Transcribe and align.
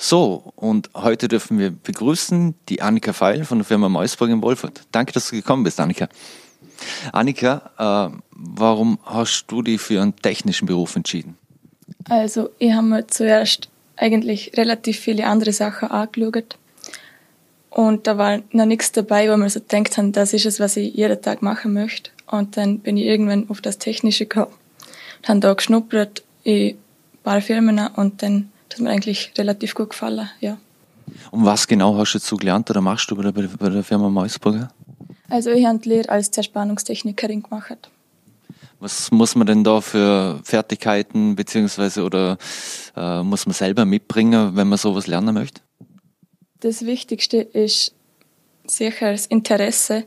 So, 0.00 0.52
und 0.54 0.90
heute 0.94 1.26
dürfen 1.26 1.58
wir 1.58 1.72
begrüßen 1.72 2.54
die 2.68 2.82
Annika 2.82 3.12
Feil 3.12 3.44
von 3.44 3.58
der 3.58 3.64
Firma 3.64 3.88
Meusburg 3.88 4.30
in 4.30 4.40
Wolfurt. 4.40 4.82
Danke, 4.92 5.12
dass 5.12 5.28
du 5.28 5.34
gekommen 5.34 5.64
bist, 5.64 5.80
Annika. 5.80 6.08
Annika, 7.12 8.12
äh, 8.12 8.16
warum 8.30 9.00
hast 9.04 9.46
du 9.48 9.60
dich 9.60 9.80
für 9.80 10.00
einen 10.00 10.14
technischen 10.14 10.66
Beruf 10.66 10.94
entschieden? 10.94 11.36
Also, 12.08 12.50
ich 12.60 12.72
habe 12.72 12.86
mir 12.86 13.06
zuerst 13.08 13.68
eigentlich 13.96 14.52
relativ 14.56 15.00
viele 15.00 15.26
andere 15.26 15.52
Sachen 15.52 15.90
angeschaut. 15.90 16.56
Und 17.68 18.06
da 18.06 18.16
war 18.18 18.38
noch 18.52 18.66
nichts 18.66 18.92
dabei, 18.92 19.28
wo 19.28 19.36
man 19.36 19.48
so 19.48 19.58
denkt 19.58 19.98
haben, 19.98 20.12
das 20.12 20.32
ist 20.32 20.46
es, 20.46 20.60
was 20.60 20.76
ich 20.76 20.94
jeden 20.94 21.20
Tag 21.20 21.42
machen 21.42 21.72
möchte. 21.72 22.12
Und 22.28 22.56
dann 22.56 22.78
bin 22.78 22.96
ich 22.96 23.04
irgendwann 23.04 23.50
auf 23.50 23.60
das 23.60 23.78
Technische 23.78 24.26
gekommen 24.26 24.54
und 25.18 25.28
habe 25.28 25.40
da 25.40 25.54
geschnuppert 25.54 26.22
in 26.44 26.68
ein 26.68 26.78
paar 27.24 27.40
Firmen 27.40 27.84
und 27.96 28.22
dann 28.22 28.52
hat 28.78 28.84
mir 28.84 28.90
eigentlich 28.90 29.32
relativ 29.36 29.74
gut 29.74 29.90
gefallen, 29.90 30.28
ja. 30.40 30.58
Und 31.30 31.44
was 31.44 31.66
genau 31.66 31.96
hast 31.96 32.12
du 32.12 32.18
dazu 32.18 32.36
gelernt 32.36 32.70
oder 32.70 32.80
machst 32.80 33.10
du 33.10 33.16
bei 33.16 33.22
der, 33.22 33.32
bei 33.32 33.68
der 33.68 33.82
Firma 33.82 34.08
Meusburger? 34.08 34.70
Also 35.28 35.50
ich 35.50 35.66
habe 35.66 35.78
die 35.78 35.88
Lehre 35.88 36.08
als 36.08 36.30
Zerspannungstechnikerin 36.30 37.42
gemacht. 37.42 37.90
Was 38.80 39.10
muss 39.10 39.34
man 39.34 39.46
denn 39.46 39.64
da 39.64 39.80
für 39.80 40.40
Fertigkeiten 40.44 41.34
beziehungsweise 41.34 42.04
oder 42.04 42.38
äh, 42.96 43.22
muss 43.22 43.46
man 43.46 43.54
selber 43.54 43.84
mitbringen, 43.84 44.54
wenn 44.54 44.68
man 44.68 44.78
sowas 44.78 45.06
lernen 45.06 45.34
möchte? 45.34 45.60
Das 46.60 46.86
Wichtigste 46.86 47.38
ist 47.38 47.94
sicher 48.66 49.12
das 49.12 49.26
Interesse, 49.26 50.04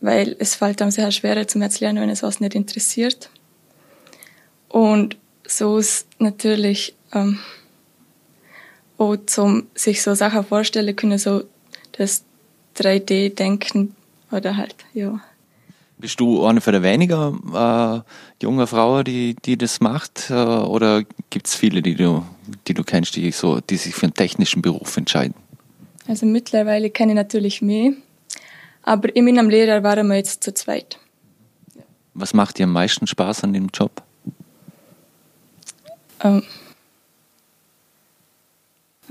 weil 0.00 0.36
es 0.38 0.54
fällt 0.54 0.80
einem 0.80 0.90
sehr 0.90 1.10
schwer 1.10 1.46
zu 1.48 1.58
lernen, 1.58 2.00
wenn 2.00 2.10
es 2.10 2.22
was 2.22 2.40
nicht 2.40 2.54
interessiert. 2.54 3.30
Und 4.68 5.16
so 5.46 5.78
ist 5.78 6.08
natürlich 6.18 6.94
ähm, 7.12 7.38
auch 8.98 9.16
zum 9.26 9.66
sich 9.74 10.02
so 10.02 10.14
Sachen 10.14 10.44
vorstellen 10.44 10.94
können, 10.94 11.18
so 11.18 11.44
das 11.92 12.24
3D-Denken 12.76 13.94
oder 14.30 14.56
halt, 14.56 14.74
ja. 14.92 15.20
Bist 15.98 16.18
du 16.20 16.44
eine 16.44 16.60
von 16.60 16.72
der 16.72 16.82
weniger 16.82 17.32
äh, 17.54 18.42
jungen 18.42 18.66
Frauen, 18.66 19.04
die, 19.04 19.36
die 19.44 19.56
das 19.56 19.80
macht? 19.80 20.28
Äh, 20.28 20.34
oder 20.34 21.04
gibt 21.30 21.46
es 21.46 21.54
viele, 21.54 21.82
die 21.82 21.94
du, 21.94 22.24
die 22.66 22.74
du 22.74 22.82
kennst, 22.82 23.16
die, 23.16 23.30
so, 23.30 23.60
die 23.60 23.76
sich 23.76 23.94
für 23.94 24.06
einen 24.06 24.14
technischen 24.14 24.60
Beruf 24.60 24.96
entscheiden? 24.96 25.34
Also 26.06 26.26
mittlerweile 26.26 26.90
kenne 26.90 27.12
ich 27.12 27.16
natürlich 27.16 27.62
mehr. 27.62 27.92
Aber 28.82 29.14
in 29.14 29.24
meinem 29.24 29.48
Lehrer 29.48 29.82
waren 29.82 30.08
wir 30.08 30.16
jetzt 30.16 30.44
zu 30.44 30.52
zweit. 30.52 30.98
Was 32.12 32.34
macht 32.34 32.58
dir 32.58 32.64
am 32.64 32.72
meisten 32.72 33.06
Spaß 33.06 33.44
an 33.44 33.52
dem 33.52 33.68
Job? 33.72 34.02
Ähm, 36.22 36.42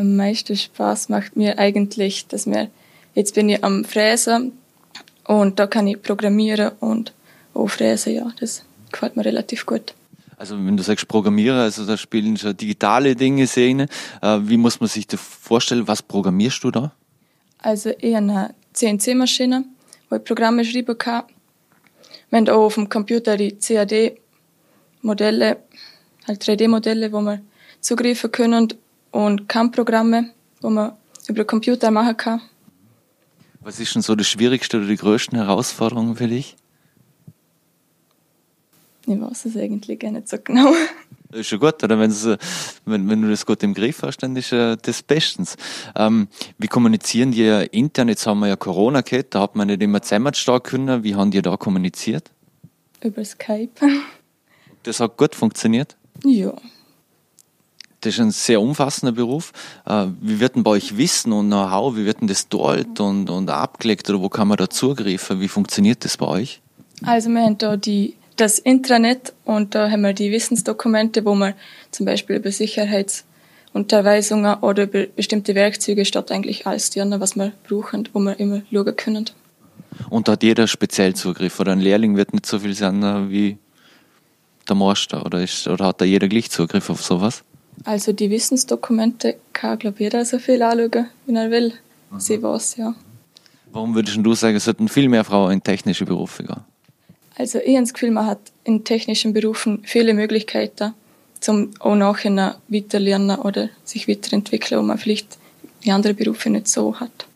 am 0.00 0.16
meisten 0.16 0.56
Spaß 0.56 1.08
macht 1.08 1.36
mir 1.36 1.58
eigentlich, 1.58 2.26
dass 2.26 2.46
mir, 2.46 2.70
jetzt 3.14 3.34
bin 3.34 3.48
ich 3.48 3.62
am 3.62 3.84
Fräsen 3.84 4.52
und 5.24 5.58
da 5.58 5.66
kann 5.66 5.86
ich 5.86 6.02
programmieren 6.02 6.72
und 6.80 7.12
auch 7.54 7.68
fräsen, 7.68 8.14
ja, 8.14 8.32
das 8.40 8.64
gefällt 8.90 9.16
mir 9.16 9.24
relativ 9.24 9.66
gut. 9.66 9.94
Also 10.36 10.56
wenn 10.56 10.76
du 10.76 10.82
sagst 10.82 11.06
Programmieren, 11.06 11.58
also 11.58 11.84
da 11.84 11.98
spielen 11.98 12.36
schon 12.38 12.56
digitale 12.56 13.14
Dinge 13.14 13.46
Szene. 13.46 13.88
Äh, 14.22 14.38
wie 14.42 14.56
muss 14.56 14.80
man 14.80 14.88
sich 14.88 15.06
das 15.06 15.20
vorstellen? 15.20 15.86
Was 15.86 16.02
programmierst 16.02 16.64
du 16.64 16.70
da? 16.70 16.92
Also 17.58 17.90
eher 17.90 18.18
eine 18.18 18.54
CNC-Maschine, 18.72 19.64
wo 20.08 20.16
ich 20.16 20.24
Programme 20.24 20.64
schreiben 20.64 20.96
kann. 20.96 21.24
Wir 22.30 22.38
haben 22.38 22.48
auch 22.48 22.64
auf 22.64 22.76
dem 22.76 22.88
Computer 22.88 23.36
die 23.36 23.52
CAD-Modelle, 23.52 25.58
halt 26.26 26.42
3D-Modelle, 26.42 27.12
wo 27.12 27.20
wir 27.20 27.42
zugreifen 27.82 28.32
können 28.32 28.72
und 29.10 29.48
CAM-Programme, 29.48 30.30
wo 30.60 30.70
man 30.70 30.92
über 31.28 31.44
den 31.44 31.46
Computer 31.46 31.90
machen 31.90 32.16
kann. 32.16 32.40
Was 33.60 33.78
ist 33.78 33.94
denn 33.94 34.02
so 34.02 34.14
das 34.14 34.26
Schwierigste 34.28 34.78
oder 34.78 34.86
die 34.86 34.96
größten 34.96 35.36
Herausforderungen 35.36 36.16
für 36.16 36.28
dich? 36.28 36.56
Ich 39.06 39.20
weiß 39.20 39.46
es 39.46 39.56
eigentlich 39.56 39.98
gar 39.98 40.12
nicht 40.12 40.28
so 40.28 40.36
genau. 40.42 40.72
Das 41.30 41.40
ist 41.40 41.48
schon 41.48 41.60
gut, 41.60 41.82
oder? 41.84 41.98
Wenn's, 41.98 42.26
wenn, 42.86 43.08
wenn 43.08 43.22
du 43.22 43.28
das 43.28 43.46
gut 43.46 43.62
im 43.62 43.72
Griff 43.72 44.02
hast, 44.02 44.18
dann 44.18 44.34
ist 44.34 44.52
äh, 44.52 44.76
das 44.80 45.02
bestens. 45.02 45.56
Ähm, 45.94 46.26
wie 46.58 46.66
kommunizieren 46.66 47.30
die 47.30 47.68
intern? 47.70 48.08
Jetzt 48.08 48.26
haben 48.26 48.40
wir 48.40 48.48
ja 48.48 48.56
Corona 48.56 49.02
gehabt, 49.02 49.34
da 49.34 49.42
hat 49.42 49.54
man 49.54 49.68
nicht 49.68 49.80
immer 49.80 50.02
zusammenstehen 50.02 50.62
können. 50.62 51.04
Wie 51.04 51.14
haben 51.14 51.30
die 51.30 51.40
da 51.40 51.56
kommuniziert? 51.56 52.30
Über 53.02 53.24
Skype. 53.24 53.70
Das 54.82 54.98
hat 54.98 55.16
gut 55.16 55.34
funktioniert? 55.34 55.96
Ja. 56.24 56.54
Das 58.00 58.14
ist 58.14 58.20
ein 58.20 58.30
sehr 58.30 58.62
umfassender 58.62 59.12
Beruf. 59.12 59.52
Äh, 59.86 60.06
wie 60.20 60.40
wird 60.40 60.56
denn 60.56 60.62
bei 60.62 60.72
euch 60.72 60.96
Wissen 60.96 61.32
und 61.32 61.48
Know-how, 61.48 61.96
wie 61.96 62.06
wird 62.06 62.20
denn 62.20 62.28
das 62.28 62.48
dort 62.48 62.98
und, 62.98 63.28
und 63.28 63.50
abgelegt 63.50 64.08
oder 64.08 64.22
wo 64.22 64.28
kann 64.28 64.48
man 64.48 64.56
da 64.56 64.70
zugreifen? 64.70 65.40
Wie 65.40 65.48
funktioniert 65.48 66.04
das 66.04 66.16
bei 66.16 66.26
euch? 66.26 66.60
Also 67.04 67.28
wir 67.28 67.42
haben 67.42 67.58
da 67.58 67.76
die 67.76 68.14
das 68.40 68.58
Intranet 68.58 69.32
und 69.44 69.74
da 69.74 69.90
haben 69.90 70.02
wir 70.02 70.12
die 70.14 70.30
Wissensdokumente, 70.32 71.26
wo 71.26 71.34
wir 71.34 71.54
zum 71.90 72.06
Beispiel 72.06 72.36
über 72.36 72.50
Sicherheitsunterweisungen 72.50 74.60
oder 74.60 74.84
über 74.84 75.04
bestimmte 75.06 75.54
Werkzeuge 75.54 76.06
statt 76.06 76.32
eigentlich 76.32 76.66
alles 76.66 76.94
lernen, 76.94 77.20
was 77.20 77.36
wir 77.36 77.52
brauchen, 77.68 78.08
wo 78.14 78.20
wir 78.20 78.40
immer 78.40 78.62
schauen 78.72 78.96
können. 78.96 79.26
Und 80.08 80.28
da 80.28 80.32
hat 80.32 80.42
jeder 80.42 80.66
speziell 80.66 81.14
Zugriff 81.14 81.60
oder 81.60 81.72
ein 81.72 81.80
Lehrling 81.80 82.16
wird 82.16 82.32
nicht 82.32 82.46
so 82.46 82.60
viel 82.60 82.72
sein 82.74 83.02
äh, 83.02 83.30
wie 83.30 83.58
der 84.68 84.76
Meister 84.76 85.26
oder, 85.26 85.42
ist, 85.42 85.68
oder 85.68 85.84
hat 85.86 86.00
da 86.00 86.06
jeder 86.06 86.28
gleich 86.28 86.50
Zugriff 86.50 86.88
auf 86.88 87.02
sowas? 87.02 87.44
Also 87.84 88.12
die 88.12 88.30
Wissensdokumente 88.30 89.36
kann, 89.52 89.78
glaube 89.78 89.96
ich, 89.96 90.00
jeder 90.00 90.24
so 90.24 90.38
viel 90.38 90.62
anschauen, 90.62 91.06
wie 91.26 91.34
er 91.34 91.50
will. 91.50 91.72
Mhm. 92.10 92.20
Sie 92.20 92.42
weiß, 92.42 92.76
ja. 92.76 92.94
Warum 93.72 93.94
würdest 93.94 94.18
du 94.20 94.34
sagen, 94.34 94.56
es 94.56 94.64
sollten 94.64 94.88
viel 94.88 95.08
mehr 95.08 95.24
Frauen 95.24 95.52
in 95.52 95.62
technische 95.62 96.04
Berufe 96.04 96.42
gehen? 96.44 96.60
Also 97.36 97.58
ich 97.58 97.74
habe 97.74 97.80
das 97.80 97.94
Gefühl, 97.94 98.10
man 98.10 98.26
hat 98.26 98.40
in 98.64 98.84
technischen 98.84 99.32
Berufen 99.32 99.82
viele 99.84 100.12
Möglichkeiten, 100.12 100.92
zum 101.38 101.70
auch 101.78 101.94
nachher 101.94 102.56
weiterlernen 102.68 103.38
oder 103.38 103.70
sich 103.84 104.08
weiterentwickeln, 104.08 104.80
wo 104.80 104.84
man 104.84 104.98
vielleicht 104.98 105.38
in 105.82 105.92
anderen 105.92 106.16
Berufen 106.16 106.52
nicht 106.52 106.68
so 106.68 106.98
hat. 107.00 107.26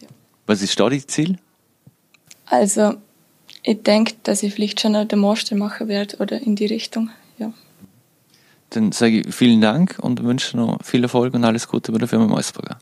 Ja. 0.00 0.08
Was 0.46 0.62
ist 0.62 0.78
da 0.80 0.88
dein 0.88 1.06
Ziel? 1.06 1.38
Also 2.46 2.94
ich 3.62 3.82
denke, 3.82 4.14
dass 4.22 4.42
ich 4.42 4.54
vielleicht 4.54 4.80
schon 4.80 5.08
den 5.08 5.18
Master 5.18 5.56
machen 5.56 5.88
werde 5.88 6.16
oder 6.18 6.40
in 6.40 6.56
die 6.56 6.66
Richtung. 6.66 7.10
Dann 8.74 8.90
sage 8.90 9.20
ich 9.20 9.34
vielen 9.34 9.60
Dank 9.60 9.98
und 10.00 10.24
wünsche 10.24 10.56
noch 10.56 10.82
viel 10.82 11.04
Erfolg 11.04 11.32
und 11.34 11.44
alles 11.44 11.68
Gute 11.68 11.92
bei 11.92 11.98
der 11.98 12.08
Firma 12.08 12.26
Meusburger. 12.26 12.78